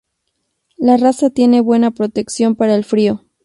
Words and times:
La 0.77 0.97
raza 0.97 1.29
tiene 1.29 1.61
buena 1.61 1.91
protección 1.91 2.55
para 2.55 2.73
el 2.73 2.85
frío. 2.85 3.23